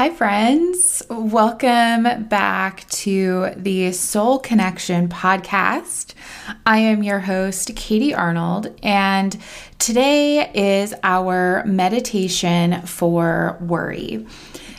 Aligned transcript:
Hi, 0.00 0.08
friends. 0.08 1.02
Welcome 1.10 2.24
back 2.24 2.88
to 2.88 3.50
the 3.54 3.92
Soul 3.92 4.38
Connection 4.38 5.10
podcast. 5.10 6.14
I 6.64 6.78
am 6.78 7.02
your 7.02 7.18
host, 7.18 7.76
Katie 7.76 8.14
Arnold, 8.14 8.74
and 8.82 9.36
today 9.78 10.50
is 10.54 10.94
our 11.02 11.62
meditation 11.66 12.80
for 12.86 13.58
worry. 13.60 14.26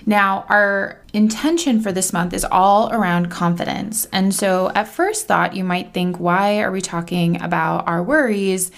Now, 0.07 0.43
our 0.49 0.99
intention 1.13 1.81
for 1.81 1.91
this 1.91 2.11
month 2.11 2.33
is 2.33 2.43
all 2.43 2.91
around 2.91 3.29
confidence. 3.29 4.05
And 4.11 4.33
so, 4.33 4.71
at 4.73 4.87
first 4.87 5.27
thought, 5.27 5.55
you 5.55 5.63
might 5.63 5.93
think, 5.93 6.19
why 6.19 6.61
are 6.61 6.71
we 6.71 6.81
talking 6.81 7.39
about 7.43 7.87
our 7.87 8.01
worries 8.01 8.71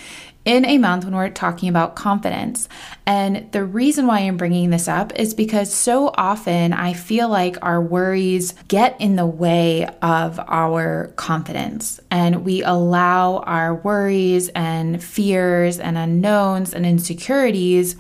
in 0.46 0.66
a 0.66 0.78
month 0.78 1.06
when 1.06 1.16
we're 1.16 1.30
talking 1.30 1.70
about 1.70 1.96
confidence. 1.96 2.68
And 3.06 3.52
the 3.52 3.64
reason 3.64 4.08
why 4.08 4.20
I'm 4.20 4.38
bringing 4.38 4.70
this 4.70 4.88
up 4.88 5.18
is 5.18 5.34
because 5.34 5.74
so 5.74 6.12
often 6.16 6.74
I 6.74 6.94
feel 6.94 7.30
like 7.30 7.58
our 7.62 7.82
worries 7.82 8.54
get 8.68 9.00
in 9.00 9.16
the 9.16 9.26
way 9.26 9.88
of 10.02 10.40
our 10.40 11.14
confidence, 11.16 12.00
and 12.12 12.44
we 12.46 12.62
allow 12.64 13.38
our 13.40 13.76
worries 13.76 14.50
and 14.50 15.04
fears 15.04 15.80
and 15.80 15.98
unknowns 15.98 16.74
and 16.74 16.86
insecurities 16.86 17.96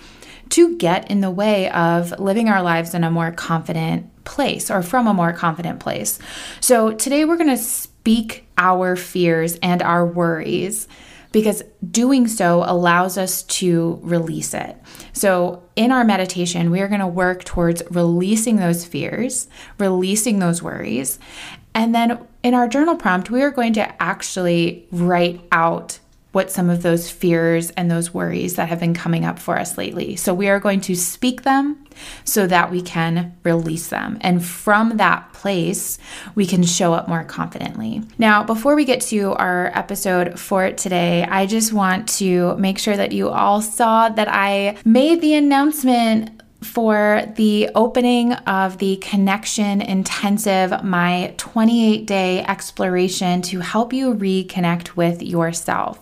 to 0.50 0.78
get 0.78 1.10
in 1.10 1.22
the 1.22 1.32
way 1.32 1.70
of 1.72 2.20
living 2.20 2.50
our 2.50 2.62
lives 2.62 2.94
in 2.94 3.04
a 3.04 3.10
more 3.10 3.32
confident 3.32 4.08
place 4.24 4.70
or 4.70 4.84
from 4.84 5.08
a 5.08 5.14
more 5.14 5.34
confident 5.34 5.80
place. 5.80 6.20
So 6.60 6.92
today 6.92 7.26
we're 7.26 7.38
going 7.38 7.50
to 7.50 7.58
speak 7.58 8.46
our 8.58 8.96
fears 8.96 9.58
and 9.64 9.82
our 9.82 10.06
worries 10.06 10.88
because 11.34 11.64
doing 11.92 12.28
so 12.28 12.64
allows 12.66 13.18
us 13.18 13.44
to 13.44 14.00
release 14.02 14.54
it. 14.54 14.78
So, 15.12 15.64
in 15.76 15.92
our 15.92 16.06
meditation, 16.06 16.72
we 16.72 16.80
are 16.80 16.88
going 16.88 17.02
to 17.02 17.08
work 17.08 17.44
towards 17.44 17.84
releasing 17.90 18.58
those 18.58 18.86
fears, 18.86 19.50
releasing 19.78 20.40
those 20.40 20.64
worries. 20.64 21.20
And 21.76 21.94
then 21.94 22.26
in 22.44 22.54
our 22.54 22.68
journal 22.68 22.96
prompt, 22.96 23.32
we 23.32 23.42
are 23.42 23.52
going 23.52 23.74
to 23.74 24.02
actually 24.02 24.88
write 24.92 25.42
out 25.52 26.00
what 26.34 26.52
some 26.52 26.70
of 26.70 26.82
those 26.82 27.10
fears 27.10 27.70
and 27.72 27.90
those 27.90 28.14
worries 28.14 28.56
that 28.56 28.68
have 28.68 28.80
been 28.80 28.94
coming 28.94 29.24
up 29.24 29.40
for 29.40 29.58
us 29.58 29.78
lately. 29.78 30.16
So 30.16 30.34
we 30.34 30.50
are 30.50 30.60
going 30.60 30.82
to 30.82 30.96
speak 30.96 31.44
them 31.44 31.86
so 32.26 32.48
that 32.48 32.72
we 32.72 32.82
can 32.82 33.38
release 33.44 33.88
them. 33.88 34.18
And 34.22 34.44
from 34.44 34.98
that 34.98 35.32
place, 35.34 36.00
we 36.34 36.46
can 36.46 36.64
show 36.64 36.94
up 36.94 37.08
more 37.08 37.24
confidently. 37.24 38.02
Now, 38.18 38.44
before 38.44 38.76
we 38.76 38.84
get 38.84 39.02
to 39.02 39.34
our 39.34 39.72
episode 39.76 40.40
for 40.40 40.72
today, 40.72 41.24
I 41.24 41.46
just 41.46 41.72
want 41.72 42.10
to 42.18 42.58
make 42.58 42.80
sure 42.80 42.98
that 42.98 43.12
you 43.12 43.30
all 43.30 43.62
saw 43.62 44.10
that 44.10 44.28
I 44.28 44.78
made 44.84 45.22
the 45.22 45.36
announcement 45.36 46.43
for 46.64 47.24
the 47.36 47.70
opening 47.76 48.34
of 48.34 48.78
the 48.78 48.98
Connection 48.98 49.82
Intensive, 49.82 50.84
my 50.84 51.34
28 51.38 52.06
day 52.06 52.44
exploration 52.44 53.42
to 53.44 53.60
help 53.60 53.94
you 53.94 54.14
reconnect 54.14 54.96
with 54.96 55.22
yourself. 55.22 56.00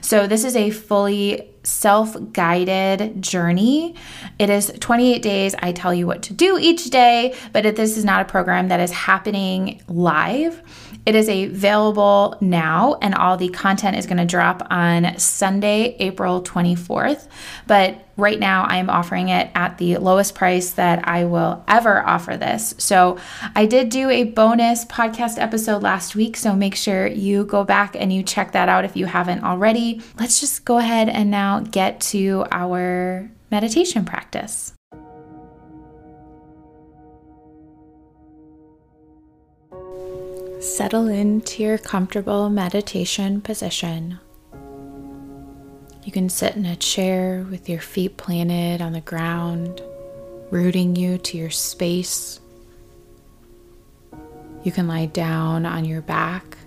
So, 0.00 0.26
this 0.26 0.44
is 0.44 0.56
a 0.56 0.70
fully 0.70 1.50
self 1.62 2.16
guided 2.32 3.22
journey. 3.22 3.94
It 4.38 4.50
is 4.50 4.72
28 4.80 5.22
days. 5.22 5.54
I 5.58 5.72
tell 5.72 5.94
you 5.94 6.06
what 6.06 6.22
to 6.24 6.32
do 6.32 6.58
each 6.58 6.90
day, 6.90 7.34
but 7.52 7.76
this 7.76 7.96
is 7.96 8.04
not 8.04 8.22
a 8.22 8.24
program 8.24 8.68
that 8.68 8.80
is 8.80 8.90
happening 8.90 9.82
live. 9.88 10.62
It 11.06 11.14
is 11.14 11.28
available 11.28 12.36
now, 12.40 12.98
and 13.00 13.14
all 13.14 13.36
the 13.36 13.48
content 13.48 13.96
is 13.96 14.06
going 14.06 14.18
to 14.18 14.26
drop 14.26 14.66
on 14.70 15.18
Sunday, 15.18 15.96
April 15.98 16.42
24th. 16.42 17.26
But 17.66 18.06
right 18.16 18.38
now, 18.38 18.64
I'm 18.64 18.90
offering 18.90 19.30
it 19.30 19.50
at 19.54 19.78
the 19.78 19.96
lowest 19.96 20.34
price 20.34 20.72
that 20.72 21.08
I 21.08 21.24
will 21.24 21.64
ever 21.66 22.06
offer 22.06 22.36
this. 22.36 22.74
So, 22.78 23.18
I 23.56 23.66
did 23.66 23.88
do 23.88 24.10
a 24.10 24.24
bonus 24.24 24.84
podcast 24.84 25.38
episode 25.38 25.82
last 25.82 26.14
week, 26.14 26.36
so 26.36 26.54
make 26.54 26.74
sure 26.74 27.06
you 27.06 27.44
go 27.44 27.64
back 27.64 27.96
and 27.96 28.12
you 28.12 28.22
check 28.22 28.52
that 28.52 28.68
out 28.68 28.84
if 28.84 28.96
you 28.96 29.06
haven't 29.06 29.42
already. 29.42 30.02
Let's 30.18 30.38
just 30.38 30.64
go 30.64 30.78
ahead 30.78 31.08
and 31.08 31.30
now 31.30 31.60
get 31.60 32.00
to 32.12 32.44
our 32.50 33.30
meditation 33.50 34.04
practice. 34.04 34.74
Settle 40.60 41.08
into 41.08 41.62
your 41.62 41.78
comfortable 41.78 42.50
meditation 42.50 43.40
position. 43.40 44.18
You 46.04 46.12
can 46.12 46.28
sit 46.28 46.54
in 46.54 46.66
a 46.66 46.76
chair 46.76 47.46
with 47.50 47.66
your 47.66 47.80
feet 47.80 48.18
planted 48.18 48.82
on 48.82 48.92
the 48.92 49.00
ground, 49.00 49.80
rooting 50.50 50.96
you 50.96 51.16
to 51.16 51.38
your 51.38 51.48
space. 51.48 52.40
You 54.62 54.70
can 54.70 54.86
lie 54.86 55.06
down 55.06 55.64
on 55.64 55.86
your 55.86 56.02
back, 56.02 56.58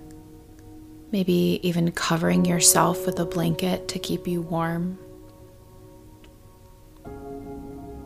maybe 1.12 1.59
even 1.62 1.92
covering 1.92 2.46
yourself 2.46 3.06
with 3.06 3.20
a 3.20 3.26
blanket 3.26 3.88
to 3.90 4.00
keep 4.00 4.28
you 4.28 4.42
warm. 4.42 4.98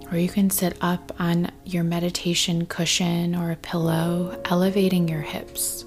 Or 0.09 0.17
you 0.17 0.29
can 0.29 0.49
sit 0.49 0.77
up 0.79 1.11
on 1.19 1.51
your 1.65 1.83
meditation 1.83 2.65
cushion 2.65 3.35
or 3.35 3.51
a 3.51 3.57
pillow, 3.57 4.41
elevating 4.45 5.09
your 5.09 5.21
hips. 5.21 5.83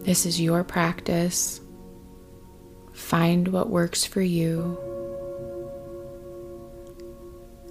This 0.00 0.26
is 0.26 0.38
your 0.38 0.64
practice. 0.64 1.62
Find 2.92 3.48
what 3.48 3.70
works 3.70 4.04
for 4.04 4.20
you 4.20 4.78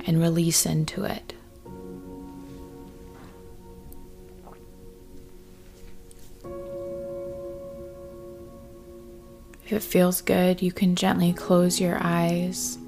and 0.08 0.20
release 0.20 0.66
into 0.66 1.04
it. 1.04 1.34
If 9.66 9.72
it 9.72 9.84
feels 9.84 10.22
good, 10.22 10.62
you 10.62 10.72
can 10.72 10.96
gently 10.96 11.34
close 11.34 11.80
your 11.80 11.98
eyes 12.02 12.80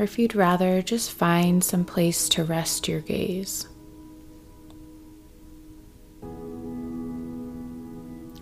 or 0.00 0.04
if 0.04 0.18
you'd 0.18 0.34
rather, 0.34 0.80
just 0.80 1.12
find 1.12 1.62
some 1.62 1.84
place 1.84 2.26
to 2.26 2.42
rest 2.42 2.88
your 2.88 3.00
gaze. 3.00 3.68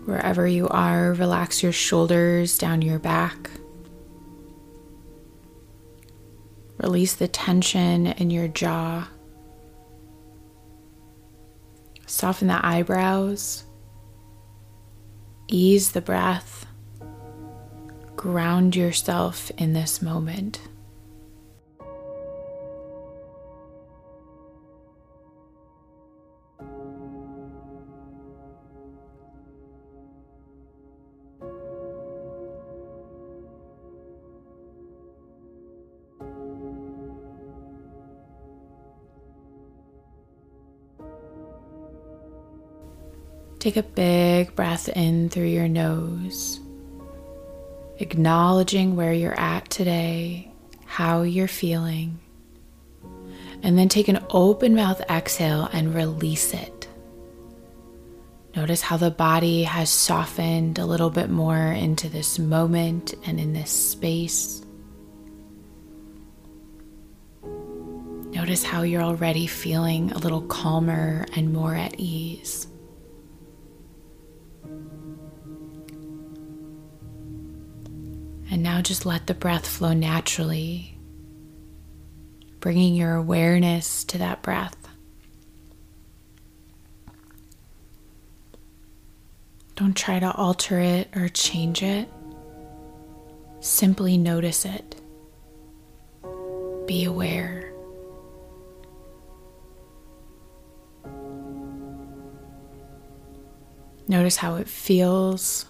Wherever 0.04 0.46
you 0.46 0.69
are, 0.69 1.14
relax 1.14 1.60
your 1.60 1.72
shoulders 1.72 2.58
down 2.58 2.80
your 2.80 3.00
back. 3.00 3.50
Release 6.76 7.16
the 7.16 7.26
tension 7.26 8.06
in 8.06 8.30
your 8.30 8.46
jaw. 8.46 9.08
Soften 12.06 12.46
the 12.46 12.64
eyebrows. 12.64 13.64
Ease 15.49 15.90
the 15.90 16.00
breath. 16.00 16.66
Ground 18.14 18.76
yourself 18.76 19.50
in 19.58 19.72
this 19.72 20.00
moment. 20.00 20.61
Take 43.58 43.76
a 43.76 43.82
big 43.82 44.55
breath 44.55 44.88
in 44.88 45.31
through 45.31 45.46
your 45.46 45.66
nose, 45.66 46.60
acknowledging 47.99 48.94
where 48.94 49.12
you're 49.12 49.38
at 49.38 49.69
today, 49.69 50.52
how 50.87 51.22
you're 51.22 51.49
feeling. 51.49 52.20
And 53.64 53.76
then 53.76 53.88
take 53.88 54.06
an 54.06 54.25
open 54.31 54.76
mouth 54.76 55.00
exhale 55.10 55.69
and 55.72 55.93
release 55.93 56.55
it. 56.55 56.88
Notice 58.55 58.81
how 58.81 58.96
the 58.96 59.10
body 59.10 59.64
has 59.64 59.90
softened 59.90 60.78
a 60.78 60.87
little 60.87 61.11
bit 61.11 61.28
more 61.28 61.56
into 61.56 62.08
this 62.08 62.38
moment 62.38 63.14
and 63.26 63.40
in 63.40 63.54
this 63.54 63.70
space. 63.70 64.62
Notice 68.31 68.62
how 68.62 68.82
you're 68.82 69.02
already 69.02 69.49
feeling 69.49 70.12
a 70.12 70.19
little 70.19 70.43
calmer 70.43 71.26
and 71.34 71.52
more 71.52 71.75
at 71.75 71.99
ease. 71.99 72.69
And 78.58 78.64
now 78.64 78.82
just 78.82 79.06
let 79.06 79.28
the 79.28 79.34
breath 79.34 79.69
flow 79.69 79.93
naturally, 79.93 80.99
bringing 82.58 82.96
your 82.96 83.14
awareness 83.14 84.02
to 84.06 84.19
that 84.19 84.43
breath. 84.43 84.76
Don't 89.76 89.96
try 89.96 90.19
to 90.19 90.32
alter 90.32 90.81
it 90.81 91.08
or 91.14 91.28
change 91.28 91.84
it. 91.84 92.08
Simply 93.60 94.19
notice 94.19 94.64
it. 94.64 95.00
Be 96.88 97.04
aware. 97.04 97.72
Notice 104.08 104.34
how 104.34 104.56
it 104.56 104.66
feels. 104.69 105.68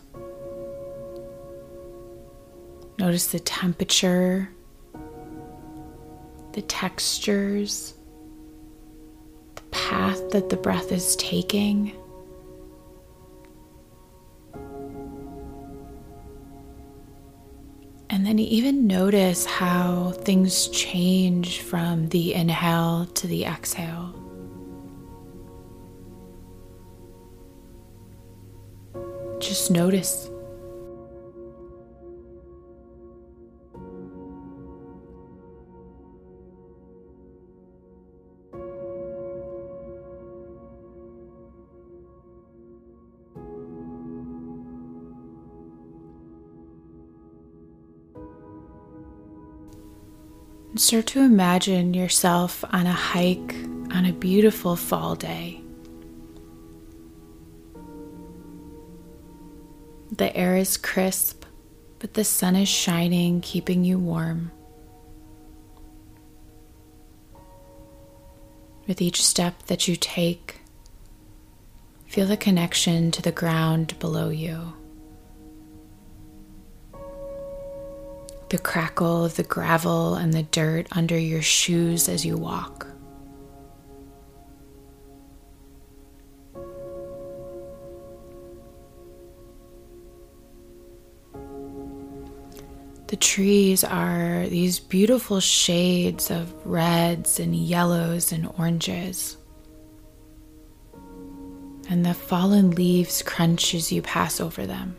Notice 2.98 3.28
the 3.28 3.38
temperature, 3.38 4.50
the 6.52 6.62
textures, 6.62 7.94
the 9.54 9.62
path 9.70 10.30
that 10.30 10.50
the 10.50 10.56
breath 10.56 10.90
is 10.90 11.14
taking. 11.14 11.92
And 18.10 18.26
then 18.26 18.40
even 18.40 18.88
notice 18.88 19.46
how 19.46 20.10
things 20.22 20.66
change 20.68 21.60
from 21.60 22.08
the 22.08 22.34
inhale 22.34 23.06
to 23.14 23.28
the 23.28 23.44
exhale. 23.44 24.12
Just 29.38 29.70
notice. 29.70 30.28
Start 50.78 51.06
to 51.06 51.22
imagine 51.22 51.92
yourself 51.92 52.64
on 52.70 52.86
a 52.86 52.92
hike 52.92 53.52
on 53.90 54.06
a 54.06 54.12
beautiful 54.12 54.76
fall 54.76 55.16
day. 55.16 55.60
The 60.12 60.34
air 60.36 60.56
is 60.56 60.76
crisp, 60.76 61.44
but 61.98 62.14
the 62.14 62.22
sun 62.22 62.54
is 62.54 62.68
shining, 62.68 63.40
keeping 63.40 63.82
you 63.82 63.98
warm. 63.98 64.52
With 68.86 69.02
each 69.02 69.24
step 69.24 69.64
that 69.64 69.88
you 69.88 69.96
take, 69.96 70.60
feel 72.06 72.28
the 72.28 72.36
connection 72.36 73.10
to 73.10 73.20
the 73.20 73.32
ground 73.32 73.98
below 73.98 74.28
you. 74.28 74.74
The 78.48 78.58
crackle 78.58 79.26
of 79.26 79.36
the 79.36 79.42
gravel 79.42 80.14
and 80.14 80.32
the 80.32 80.42
dirt 80.42 80.86
under 80.92 81.18
your 81.18 81.42
shoes 81.42 82.08
as 82.08 82.24
you 82.24 82.38
walk. 82.38 82.86
The 93.08 93.16
trees 93.16 93.84
are 93.84 94.46
these 94.48 94.80
beautiful 94.80 95.40
shades 95.40 96.30
of 96.30 96.54
reds 96.66 97.38
and 97.38 97.54
yellows 97.54 98.32
and 98.32 98.50
oranges. 98.58 99.36
And 101.90 102.04
the 102.04 102.14
fallen 102.14 102.70
leaves 102.70 103.22
crunch 103.22 103.74
as 103.74 103.92
you 103.92 104.00
pass 104.00 104.40
over 104.40 104.66
them. 104.66 104.96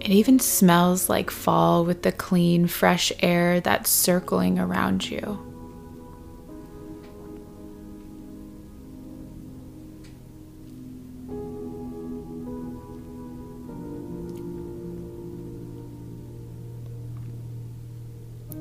It 0.00 0.08
even 0.08 0.38
smells 0.38 1.10
like 1.10 1.30
fall 1.30 1.84
with 1.84 2.02
the 2.02 2.10
clean, 2.10 2.66
fresh 2.66 3.12
air 3.20 3.60
that's 3.60 3.90
circling 3.90 4.58
around 4.58 5.08
you. 5.10 5.38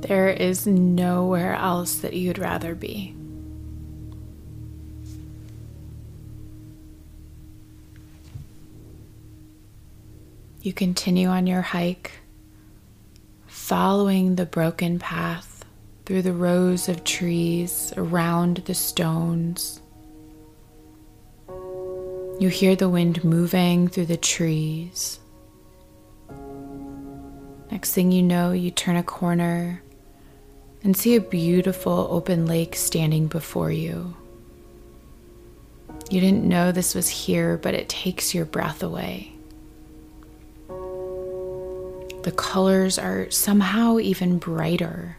There 0.01 0.29
is 0.29 0.65
nowhere 0.67 1.55
else 1.55 1.95
that 1.95 2.13
you'd 2.13 2.37
rather 2.37 2.75
be. 2.75 3.18
You 10.69 10.73
continue 10.73 11.29
on 11.29 11.47
your 11.47 11.63
hike, 11.63 12.11
following 13.47 14.35
the 14.35 14.45
broken 14.45 14.99
path 14.99 15.65
through 16.05 16.21
the 16.21 16.31
rows 16.31 16.87
of 16.87 17.03
trees 17.03 17.91
around 17.97 18.57
the 18.57 18.75
stones. 18.75 19.81
You 22.39 22.49
hear 22.49 22.75
the 22.75 22.87
wind 22.87 23.23
moving 23.23 23.87
through 23.87 24.05
the 24.05 24.15
trees. 24.15 25.19
Next 27.71 27.95
thing 27.95 28.11
you 28.11 28.21
know, 28.21 28.51
you 28.51 28.69
turn 28.69 28.95
a 28.95 29.01
corner 29.01 29.81
and 30.83 30.95
see 30.95 31.15
a 31.15 31.19
beautiful 31.19 32.09
open 32.11 32.45
lake 32.45 32.75
standing 32.75 33.25
before 33.25 33.71
you. 33.71 34.15
You 36.11 36.21
didn't 36.21 36.47
know 36.47 36.71
this 36.71 36.93
was 36.93 37.09
here, 37.09 37.57
but 37.57 37.73
it 37.73 37.89
takes 37.89 38.35
your 38.35 38.45
breath 38.45 38.83
away. 38.83 39.33
The 42.23 42.31
colors 42.31 42.99
are 42.99 43.31
somehow 43.31 43.99
even 43.99 44.39
brighter, 44.39 45.17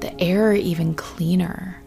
the 0.00 0.20
air 0.20 0.52
even 0.52 0.94
cleaner. 0.94 1.80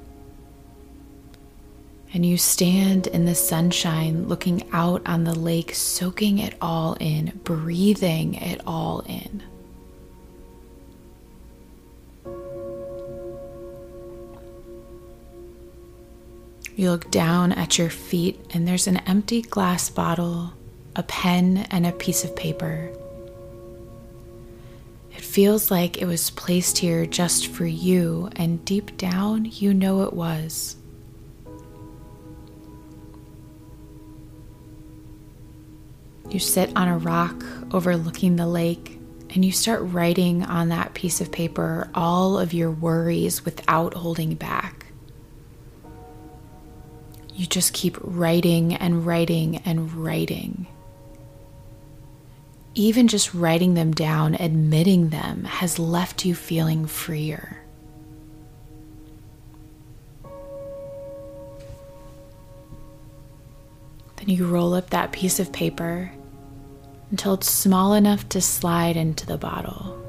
And 2.13 2.25
you 2.25 2.37
stand 2.37 3.07
in 3.07 3.25
the 3.25 3.35
sunshine 3.35 4.29
looking 4.29 4.67
out 4.71 5.01
on 5.05 5.25
the 5.25 5.35
lake, 5.35 5.75
soaking 5.75 6.39
it 6.39 6.55
all 6.61 6.95
in, 7.01 7.39
breathing 7.43 8.35
it 8.35 8.61
all 8.65 9.01
in. 9.01 9.43
You 16.77 16.91
look 16.91 17.11
down 17.11 17.51
at 17.51 17.77
your 17.77 17.89
feet, 17.89 18.39
and 18.53 18.65
there's 18.65 18.87
an 18.87 18.97
empty 18.97 19.41
glass 19.41 19.89
bottle, 19.89 20.53
a 20.95 21.03
pen, 21.03 21.67
and 21.69 21.85
a 21.85 21.91
piece 21.91 22.23
of 22.23 22.35
paper. 22.35 22.91
It 25.15 25.21
feels 25.21 25.71
like 25.71 26.01
it 26.01 26.05
was 26.05 26.29
placed 26.31 26.77
here 26.77 27.05
just 27.05 27.47
for 27.47 27.65
you, 27.65 28.29
and 28.35 28.63
deep 28.65 28.97
down, 28.97 29.45
you 29.45 29.73
know 29.73 30.03
it 30.03 30.13
was. 30.13 30.75
You 36.29 36.39
sit 36.39 36.71
on 36.75 36.87
a 36.87 36.97
rock 36.97 37.43
overlooking 37.71 38.35
the 38.35 38.47
lake, 38.47 38.99
and 39.29 39.45
you 39.45 39.51
start 39.51 39.81
writing 39.83 40.43
on 40.43 40.69
that 40.69 40.93
piece 40.93 41.21
of 41.21 41.31
paper 41.31 41.89
all 41.93 42.37
of 42.37 42.53
your 42.53 42.71
worries 42.71 43.45
without 43.45 43.93
holding 43.93 44.35
back 44.35 44.85
you 47.35 47.45
just 47.45 47.73
keep 47.73 47.97
writing 48.01 48.73
and 48.73 49.05
writing 49.05 49.57
and 49.65 49.91
writing. 49.93 50.67
Even 52.77 53.07
just 53.07 53.33
writing 53.33 53.73
them 53.73 53.93
down, 53.93 54.35
admitting 54.35 55.09
them, 55.09 55.45
has 55.45 55.79
left 55.79 56.25
you 56.25 56.35
feeling 56.35 56.85
freer. 56.85 57.61
Then 64.17 64.27
you 64.27 64.45
roll 64.45 64.73
up 64.73 64.89
that 64.89 65.13
piece 65.13 65.39
of 65.39 65.53
paper 65.53 66.11
until 67.11 67.35
it's 67.35 67.49
small 67.49 67.93
enough 67.93 68.27
to 68.29 68.41
slide 68.41 68.97
into 68.97 69.25
the 69.25 69.37
bottle. 69.37 70.01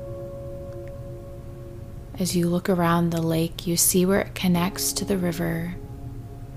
As 2.18 2.34
you 2.34 2.48
look 2.48 2.68
around 2.68 3.10
the 3.10 3.22
lake, 3.22 3.66
you 3.66 3.76
see 3.76 4.04
where 4.04 4.22
it 4.22 4.34
connects 4.34 4.92
to 4.94 5.04
the 5.04 5.18
river 5.18 5.76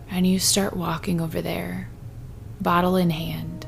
and 0.09 0.25
you 0.25 0.39
start 0.39 0.75
walking 0.75 1.21
over 1.21 1.39
there, 1.39 1.89
bottle 2.59 2.95
in 2.95 3.11
hand. 3.11 3.58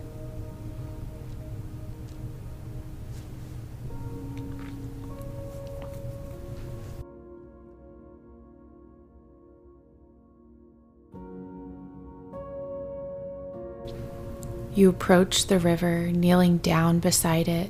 You 14.81 14.89
approach 14.89 15.45
the 15.45 15.59
river, 15.59 16.07
kneeling 16.07 16.57
down 16.57 17.01
beside 17.01 17.47
it, 17.47 17.69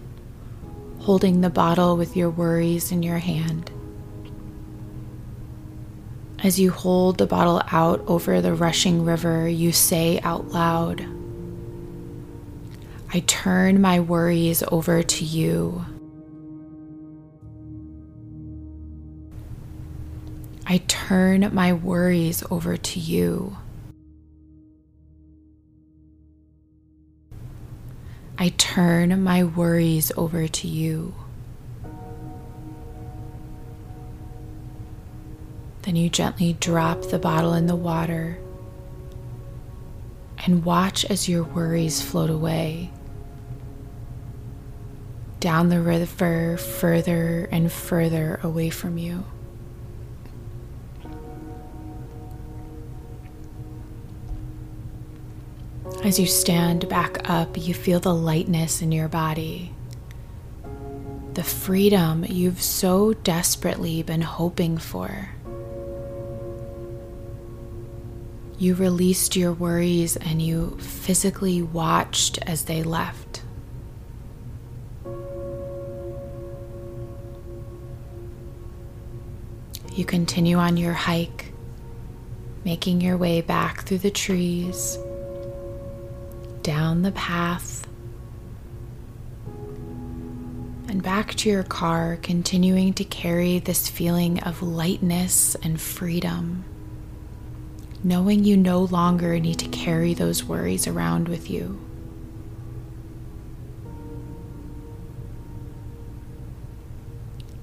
holding 1.00 1.41
the 1.41 1.50
bottle 1.50 1.98
with 1.98 2.15
your 2.15 2.30
worries 2.30 2.89
in 2.89 3.03
your 3.03 3.18
hand. 3.18 3.70
As 6.41 6.58
you 6.58 6.72
hold 6.72 7.18
the 7.18 7.25
bottle 7.25 7.62
out 7.70 8.01
over 8.08 8.39
the 8.39 8.53
rushing 8.53 9.03
river, 9.03 9.46
you 9.46 9.74
say 9.74 10.22
out 10.22 10.51
loud, 10.51 11.06
I 13.13 13.20
turn 13.27 13.82
my 13.82 14.00
worries 14.00 14.63
over 14.72 15.03
to 15.03 15.25
you. 15.25 15.86
I 20.65 20.77
turn 20.88 21.53
my 21.53 21.74
worries 21.74 22.41
over 22.50 22.77
to 22.77 23.00
you. 23.01 23.58
I 28.38 28.50
turn 28.58 29.24
my 29.24 29.44
worries 29.44 30.12
over 30.18 30.48
to 30.48 30.68
you. 30.68 31.14
Then 35.84 35.96
you 35.96 36.10
gently 36.10 36.54
drop 36.54 37.02
the 37.04 37.20
bottle 37.20 37.54
in 37.54 37.68
the 37.68 37.76
water 37.76 38.40
and 40.46 40.66
watch 40.66 41.06
as 41.06 41.30
your 41.30 41.44
worries 41.44 42.02
float 42.02 42.30
away. 42.30 42.92
Down 45.40 45.70
the 45.70 45.82
river, 45.82 46.58
further 46.58 47.48
and 47.52 47.72
further 47.72 48.40
away 48.44 48.70
from 48.70 48.98
you. 48.98 49.26
As 56.04 56.20
you 56.20 56.26
stand 56.26 56.90
back 56.90 57.30
up, 57.30 57.58
you 57.58 57.74
feel 57.74 58.00
the 58.00 58.14
lightness 58.14 58.82
in 58.82 58.92
your 58.92 59.08
body, 59.08 59.74
the 61.34 61.44
freedom 61.44 62.26
you've 62.28 62.62
so 62.62 63.14
desperately 63.14 64.04
been 64.04 64.22
hoping 64.22 64.78
for. 64.78 65.30
You 68.58 68.76
released 68.76 69.36
your 69.36 69.54
worries 69.54 70.18
and 70.18 70.42
you 70.42 70.78
physically 70.80 71.62
watched 71.62 72.38
as 72.44 72.66
they 72.66 72.84
left. 72.84 73.42
You 79.94 80.06
continue 80.06 80.58
on 80.58 80.78
your 80.78 80.94
hike, 80.94 81.52
making 82.64 83.02
your 83.02 83.18
way 83.18 83.42
back 83.42 83.84
through 83.84 84.00
the 84.00 84.12
trees, 84.12 84.98
down 86.63 87.01
the 87.01 87.12
path, 87.12 87.88
and 90.88 91.01
back 91.01 91.36
to 91.36 91.50
your 91.50 91.63
car, 91.63 92.18
continuing 92.22 92.94
to 92.94 93.03
carry 93.03 93.60
this 93.60 93.89
feeling 93.89 94.39
of 94.41 94.62
lightness 94.62 95.56
and 95.63 95.80
freedom 95.80 96.65
knowing 98.03 98.44
you 98.44 98.58
no 98.58 98.82
longer 98.86 99.39
need 99.39 99.60
to 99.60 99.68
carry 99.68 100.13
those 100.13 100.44
worries 100.44 100.88
around 100.88 101.27
with 101.27 101.50
you. 101.50 101.80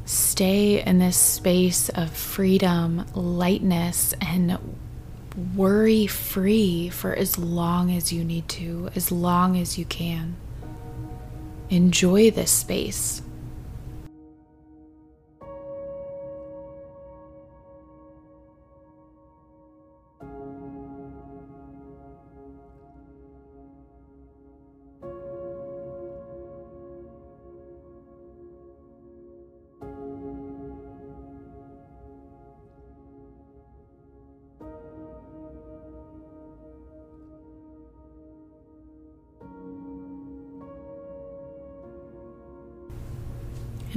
Stay 0.05 0.83
in 0.83 0.99
this 0.99 1.17
space 1.17 1.89
of 1.91 2.11
freedom, 2.11 3.05
lightness, 3.15 4.15
and 4.21 4.59
worry 5.55 6.07
free 6.07 6.89
for 6.89 7.15
as 7.15 7.39
long 7.39 7.93
as 7.93 8.13
you 8.13 8.25
need 8.25 8.49
to, 8.49 8.91
as 8.95 9.13
long 9.13 9.57
as 9.57 9.79
you 9.79 9.85
can. 9.85 10.37
Enjoy 11.71 12.31
this 12.31 12.51
space. 12.51 13.23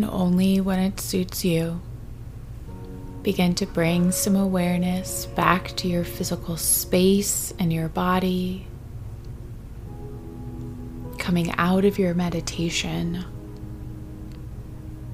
And 0.02 0.12
only 0.12 0.60
when 0.60 0.80
it 0.80 1.00
suits 1.00 1.46
you. 1.46 1.80
Begin 3.22 3.54
to 3.56 3.68
bring 3.68 4.12
some 4.12 4.36
awareness 4.36 5.28
back 5.28 5.76
to 5.76 5.88
your 5.88 6.04
physical 6.04 6.58
space 6.58 7.54
and 7.60 7.72
your 7.72 7.88
body. 7.88 8.66
Coming 11.20 11.52
out 11.58 11.86
of 11.86 12.00
your 12.00 12.16
meditation 12.16 13.24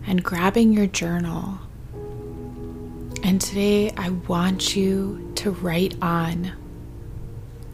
and 0.05 0.23
grabbing 0.23 0.71
your 0.71 0.87
journal. 0.87 1.59
And 3.23 3.41
today 3.41 3.91
I 3.97 4.11
want 4.11 4.73
you 4.73 5.33
to 5.35 5.51
write 5.51 6.01
on 6.01 6.53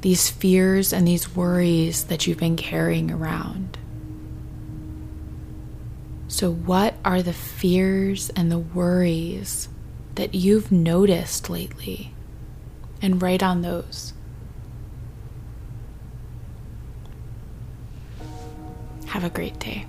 these 0.02 0.32
fears 0.32 0.92
and 0.92 1.08
these 1.08 1.36
worries 1.36 2.06
that 2.06 2.26
you've 2.26 2.40
been 2.40 2.56
carrying 2.56 3.12
around. 3.12 3.78
So, 6.34 6.52
what 6.52 6.93
are 7.06 7.22
the 7.22 7.34
fears 7.34 8.30
and 8.36 8.52
the 8.52 8.60
worries 8.60 9.70
that 10.16 10.36
you've 10.36 10.72
noticed 10.72 11.50
lately? 11.50 12.14
And 13.02 13.22
write 13.22 13.44
on 13.44 13.62
those. 13.62 14.14
Have 19.08 19.24
a 19.24 19.30
great 19.30 19.60
day. 19.60 19.86